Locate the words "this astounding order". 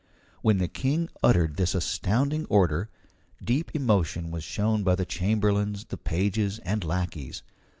1.57-2.89